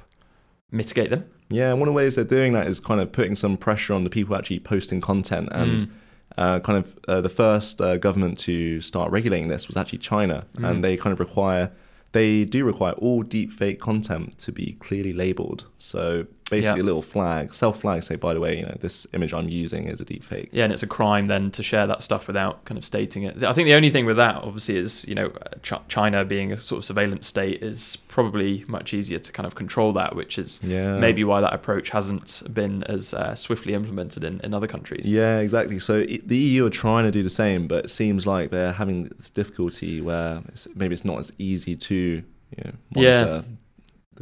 [0.71, 1.29] mitigate them.
[1.53, 4.03] Yeah, one of the ways they're doing that is kind of putting some pressure on
[4.03, 5.49] the people actually posting content.
[5.51, 5.89] And mm.
[6.37, 10.45] uh, kind of uh, the first uh, government to start regulating this was actually China.
[10.57, 10.69] Mm.
[10.69, 11.71] And they kind of require
[12.13, 15.65] they do require all deepfake content to be clearly labeled.
[15.83, 16.83] So basically yeah.
[16.83, 19.87] a little flag, self flag, say, by the way, you know, this image I'm using
[19.89, 20.47] is a deepfake.
[20.53, 23.43] Yeah, and it's a crime then to share that stuff without kind of stating it.
[23.43, 26.57] I think the only thing with that, obviously, is, you know, Ch- China being a
[26.57, 30.61] sort of surveillance state is probably much easier to kind of control that, which is
[30.63, 30.97] yeah.
[30.99, 35.05] maybe why that approach hasn't been as uh, swiftly implemented in, in other countries.
[35.05, 35.79] Yeah, exactly.
[35.79, 39.09] So the EU are trying to do the same, but it seems like they're having
[39.17, 42.23] this difficulty where it's, maybe it's not as easy to
[42.57, 43.55] you know, monitor yeah.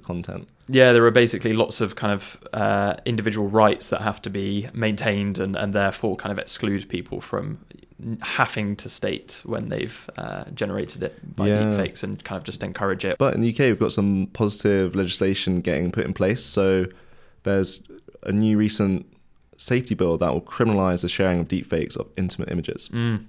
[0.02, 0.48] The content.
[0.68, 4.68] Yeah, there are basically lots of kind of uh, individual rights that have to be
[4.74, 7.60] maintained and, and therefore kind of exclude people from
[8.22, 11.60] having to state when they've uh, generated it by yeah.
[11.60, 13.18] deepfakes and kind of just encourage it.
[13.18, 16.44] But in the UK, we've got some positive legislation getting put in place.
[16.44, 16.86] So
[17.44, 17.84] there's
[18.24, 19.06] a new recent
[19.58, 22.90] safety bill that will criminalise the sharing of deepfakes of intimate images.
[22.90, 23.26] Mm.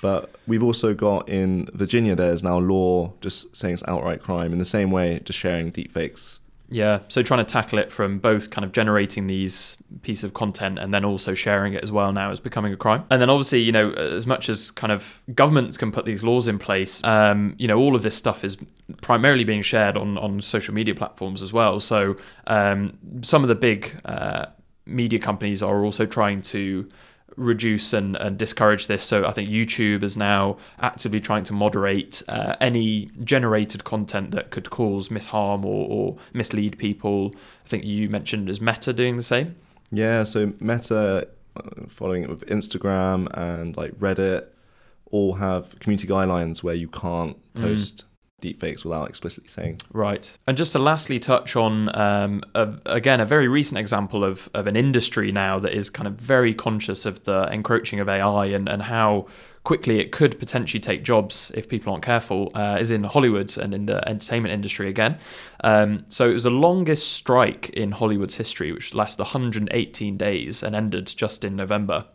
[0.00, 4.58] But we've also got in Virginia, there's now law just saying it's outright crime in
[4.58, 6.40] the same way, just sharing deepfakes
[6.72, 10.78] yeah, so trying to tackle it from both kind of generating these piece of content
[10.78, 13.04] and then also sharing it as well now is becoming a crime.
[13.10, 16.46] And then obviously, you know, as much as kind of governments can put these laws
[16.46, 18.56] in place, um, you know, all of this stuff is
[19.02, 21.80] primarily being shared on on social media platforms as well.
[21.80, 24.46] So um, some of the big uh,
[24.86, 26.88] media companies are also trying to
[27.36, 29.02] reduce and, and discourage this.
[29.02, 34.50] So I think YouTube is now actively trying to moderate uh, any generated content that
[34.50, 37.34] could cause misharm or, or mislead people.
[37.64, 39.56] I think you mentioned is Meta doing the same.
[39.90, 44.46] Yeah, so Meta, uh, following it with Instagram and like Reddit,
[45.10, 47.62] all have community guidelines where you can't mm.
[47.62, 48.09] post mm
[48.40, 49.78] deepfakes without explicitly saying.
[49.92, 50.36] Right.
[50.46, 54.66] And just to lastly touch on, um, a, again, a very recent example of, of
[54.66, 58.68] an industry now that is kind of very conscious of the encroaching of AI and,
[58.68, 59.26] and how
[59.62, 63.74] quickly it could potentially take jobs if people aren't careful, uh, is in Hollywood and
[63.74, 65.18] in the entertainment industry again.
[65.62, 70.74] Um, so it was the longest strike in Hollywood's history, which lasted 118 days and
[70.74, 72.06] ended just in November.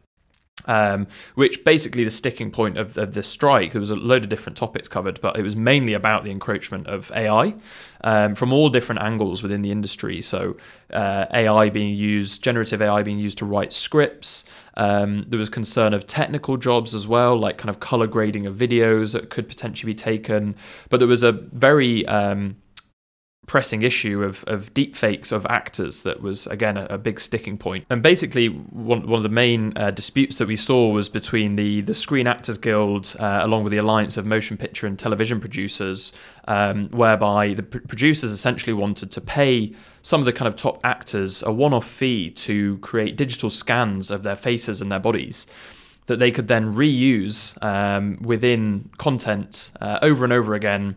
[0.66, 3.72] Um, which basically the sticking point of, of this strike.
[3.72, 6.88] There was a load of different topics covered, but it was mainly about the encroachment
[6.88, 7.55] of AI
[8.03, 10.22] um, from all different angles within the industry.
[10.22, 10.55] So
[10.91, 14.45] uh, AI being used, generative AI being used to write scripts.
[14.76, 18.55] Um, there was concern of technical jobs as well, like kind of color grading of
[18.55, 20.55] videos that could potentially be taken.
[20.89, 22.57] But there was a very um,
[23.45, 27.85] pressing issue of, of deepfakes of actors that was again a, a, big sticking point.
[27.89, 31.81] And basically one, one of the main uh, disputes that we saw was between the
[31.81, 36.11] the Screen Actors Guild uh, along with the Alliance of Motion Picture and Television Producers
[36.47, 40.79] um, whereby the pr- producers essentially wanted to pay some of the kind of top
[40.83, 45.45] actors a one-off fee to create digital scans of their faces and their bodies
[46.07, 50.95] that they could then reuse um, within content uh, over and over again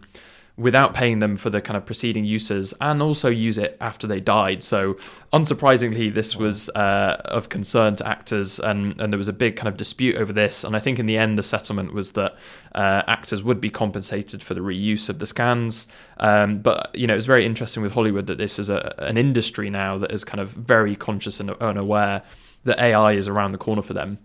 [0.58, 4.18] without paying them for the kind of preceding uses and also use it after they
[4.18, 4.60] died.
[4.64, 4.94] So,
[5.32, 9.68] unsurprisingly, this was uh, of concern to actors, and, and there was a big kind
[9.68, 10.64] of dispute over this.
[10.64, 12.32] And I think in the end, the settlement was that
[12.74, 15.86] uh, actors would be compensated for the reuse of the scans.
[16.18, 19.70] Um, but, you know, it's very interesting with Hollywood that this is a, an industry
[19.70, 22.22] now that is kind of very conscious and aware
[22.64, 24.18] that AI is around the corner for them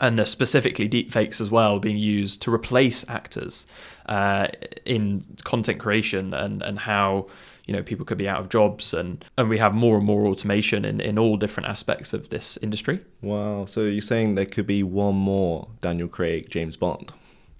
[0.00, 3.66] and uh, specifically deepfakes as well being used to replace actors
[4.06, 4.48] uh,
[4.84, 7.26] in content creation and, and how
[7.66, 10.26] you know people could be out of jobs and and we have more and more
[10.26, 13.00] automation in, in all different aspects of this industry.
[13.22, 13.66] Wow.
[13.66, 17.12] So you're saying there could be one more daniel craig james bond?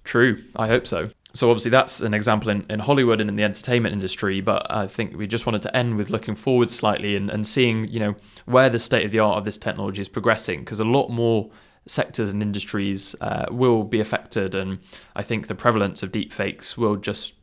[0.03, 0.43] True.
[0.55, 1.07] I hope so.
[1.33, 4.87] So obviously that's an example in, in Hollywood and in the entertainment industry, but I
[4.87, 8.15] think we just wanted to end with looking forward slightly and, and seeing, you know,
[8.45, 11.49] where the state of the art of this technology is progressing, because a lot more
[11.85, 14.79] sectors and industries uh, will be affected, and
[15.15, 17.33] I think the prevalence of deepfakes will just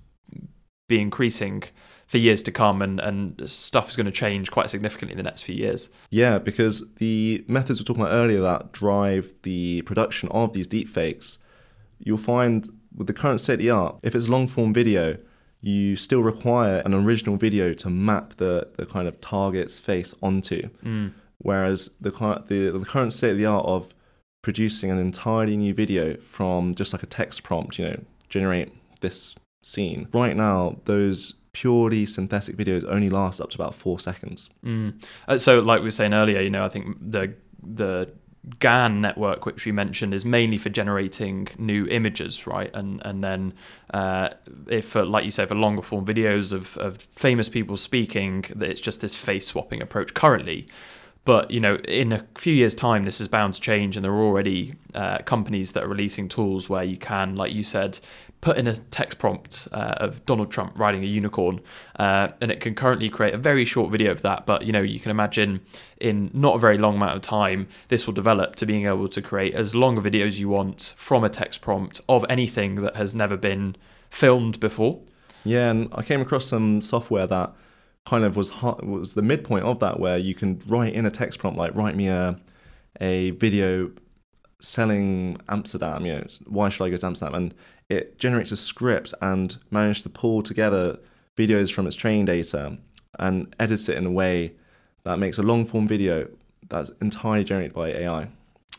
[0.89, 1.65] be increasing
[2.07, 5.23] for years to come, and, and stuff is going to change quite significantly in the
[5.23, 5.91] next few years.
[6.09, 10.67] Yeah, because the methods we are talking about earlier that drive the production of these
[10.67, 11.39] deepfakes,
[11.99, 15.19] you'll find with the current state of the art, if it's long form video,
[15.61, 20.63] you still require an original video to map the, the kind of target's face onto.
[20.85, 21.13] Mm.
[21.39, 22.11] Whereas the,
[22.49, 23.95] the, the current state of the art of
[24.43, 29.35] producing an entirely new video from just like a text prompt, you know, generate this
[29.63, 30.09] scene.
[30.13, 34.51] Right now, those purely synthetic videos only last up to about four seconds.
[34.65, 35.03] Mm.
[35.27, 38.13] Uh, so, like we were saying earlier, you know, I think the the
[38.61, 42.71] GAN network, which we mentioned, is mainly for generating new images, right?
[42.75, 43.55] And and then
[43.93, 44.31] uh,
[44.69, 48.81] if, uh, like you say, for longer form videos of, of famous people speaking, it's
[48.81, 50.67] just this face swapping approach currently.
[51.29, 54.13] But you know, in a few years' time, this is bound to change, and there
[54.13, 58.01] are already uh, companies that are releasing tools where you can, like you said,
[58.41, 61.61] put in a text prompt uh, of Donald Trump riding a unicorn,
[61.99, 64.47] uh, and it can currently create a very short video of that.
[64.47, 65.61] But you know, you can imagine
[66.01, 69.21] in not a very long amount of time, this will develop to being able to
[69.21, 72.97] create as long a video as you want from a text prompt of anything that
[72.97, 73.77] has never been
[74.09, 75.03] filmed before.
[75.45, 77.53] Yeah, and I came across some software that
[78.07, 81.39] kind of was was the midpoint of that where you can write in a text
[81.39, 82.39] prompt like write me a
[83.01, 83.91] a video
[84.61, 87.35] selling Amsterdam, you know, why should I go to Amsterdam?
[87.35, 87.55] And
[87.89, 90.99] it generates a script and manages to pull together
[91.37, 92.77] videos from its training data
[93.19, 94.53] and edits it in a way
[95.05, 96.29] that makes a long form video
[96.69, 98.29] that's entirely generated by AI.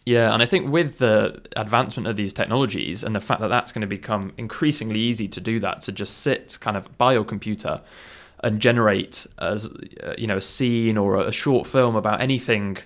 [0.06, 3.72] Yeah, and I think with the advancement of these technologies and the fact that that's
[3.72, 7.24] going to become increasingly easy to do that, to just sit kind of by your
[7.24, 7.82] computer
[8.44, 9.68] and generate as
[10.04, 12.78] uh, you know a scene or a short film about anything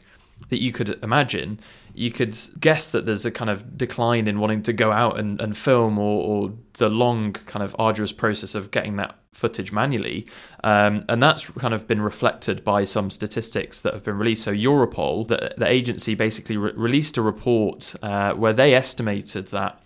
[0.50, 1.60] that you could imagine,
[1.94, 5.40] you could guess that there's a kind of decline in wanting to go out and,
[5.42, 10.28] and film or, or the long kind of arduous process of getting that footage manually.
[10.64, 14.44] Um, and that's kind of been reflected by some statistics that have been released.
[14.44, 19.82] So Europol, the, the agency basically re- released a report uh, where they estimated that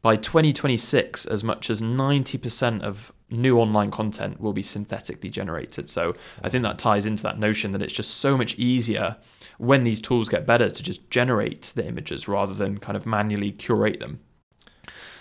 [0.00, 5.90] by 2026, as much as 90% of new online content will be synthetically generated.
[5.90, 9.16] So I think that ties into that notion that it's just so much easier
[9.58, 13.52] when these tools get better to just generate the images rather than kind of manually
[13.52, 14.20] curate them.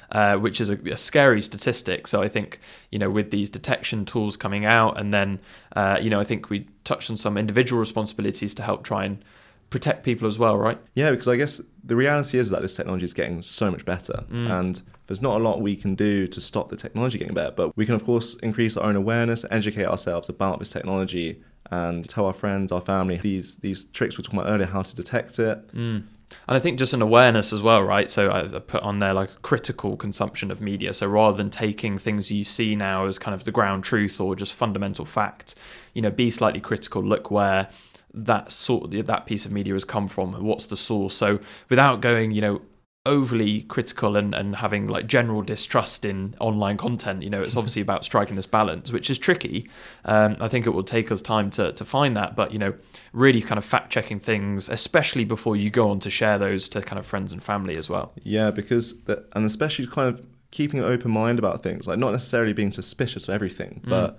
[0.10, 2.08] Uh, which is a, a, scary statistic.
[2.08, 2.62] So I think
[2.92, 5.42] you know with these detection tools coming out, and then
[5.76, 9.22] uh, you know I think we touched on some individual responsibilities to help try and
[9.70, 10.80] protect people as well, right?
[10.96, 14.24] Yeah, because I guess the reality is that this technology is getting so much better,
[14.30, 14.50] mm.
[14.50, 17.52] and there's not a lot we can do to stop the technology getting better.
[17.52, 21.42] But we can, of course, increase our own awareness, educate ourselves about this technology,
[21.72, 24.82] and tell our friends, our family these these tricks we were talking about earlier, how
[24.82, 25.68] to detect it.
[25.74, 26.04] Mm.
[26.48, 28.12] And I think just an awareness as well, right?
[28.12, 30.94] So I put on there like critical consumption of media.
[30.94, 34.36] So rather than taking things you see now as kind of the ground truth or
[34.36, 35.56] just fundamental fact,
[35.94, 37.02] you know, be slightly critical.
[37.02, 37.70] Look where
[38.14, 41.16] that sort that piece of media has come from, what's the source.
[41.16, 41.40] So
[41.70, 42.62] without going, you know,
[43.08, 47.24] overly critical and, and having like general distrust in online content.
[47.24, 49.68] You know, it's obviously about striking this balance, which is tricky.
[50.06, 52.74] Um, I think it will take us time to, to find that, but you know,
[53.14, 56.82] really kind of fact checking things, especially before you go on to share those to
[56.82, 58.12] kind of friends and family as well.
[58.24, 62.12] Yeah, because the, and especially kind of keeping an open mind about things, like not
[62.12, 64.16] necessarily being suspicious of everything, mm.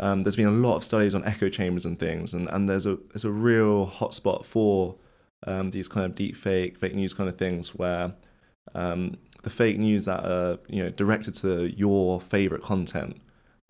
[0.00, 2.86] Um, there's been a lot of studies on echo chambers and things, and, and there's
[2.86, 4.96] a there's a real hotspot for
[5.46, 8.12] um, these kind of deep fake, fake news kind of things where
[8.74, 13.20] um, the fake news that are you know directed to your favorite content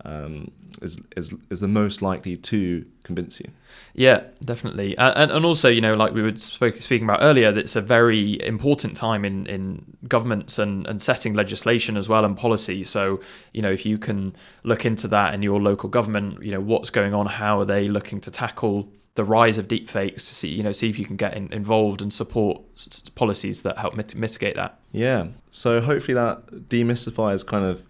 [0.05, 3.49] um, is, is is the most likely to convince you.
[3.93, 7.75] Yeah, definitely, and and also you know like we were spoke, speaking about earlier, it's
[7.75, 12.83] a very important time in in governments and and setting legislation as well and policy.
[12.83, 13.19] So
[13.53, 16.89] you know if you can look into that in your local government, you know what's
[16.89, 20.21] going on, how are they looking to tackle the rise of deepfakes.
[20.21, 23.77] See, you know, see if you can get in, involved and support s- policies that
[23.77, 24.79] help mit- mitigate that.
[24.93, 25.27] Yeah.
[25.51, 27.85] So hopefully that demystifies kind of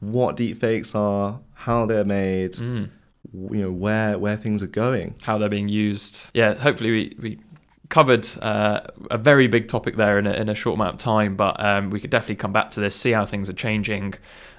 [0.00, 2.88] what deepfakes are, how they're made, mm.
[3.32, 6.30] you know, where where things are going, how they're being used.
[6.34, 6.56] Yeah.
[6.58, 7.16] Hopefully we.
[7.20, 7.40] we
[7.88, 8.80] covered uh,
[9.12, 11.88] a very big topic there in a, in a short amount of time, but um,
[11.88, 14.12] we could definitely come back to this, see how things are changing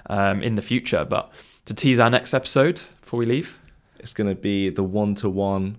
[0.08, 1.04] um, in the future.
[1.04, 1.30] But
[1.66, 3.60] to tease our next episode before we leave,
[3.98, 5.76] it's going to be the one to one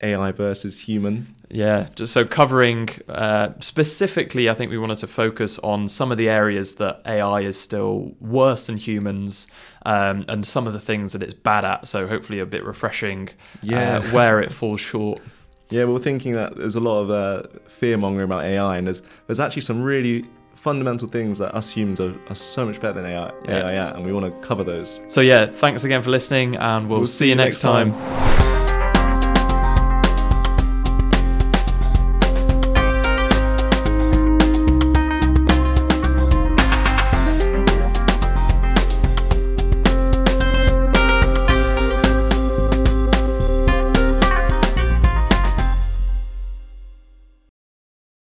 [0.00, 1.34] AI versus human.
[1.52, 6.16] Yeah, just so covering uh, specifically, I think we wanted to focus on some of
[6.16, 9.48] the areas that AI is still worse than humans,
[9.84, 11.86] um, and some of the things that it's bad at.
[11.86, 13.28] So hopefully, a bit refreshing.
[13.28, 15.20] Uh, yeah, uh, where it falls short.
[15.68, 19.02] Yeah, we're thinking that there's a lot of uh, fear mongering about AI, and there's
[19.26, 20.24] there's actually some really
[20.54, 23.68] fundamental things that us humans are, are so much better than AI, yeah.
[23.68, 25.00] AI at, and we want to cover those.
[25.06, 27.92] So yeah, thanks again for listening, and we'll, we'll see, see, you next time.
[27.92, 28.51] time.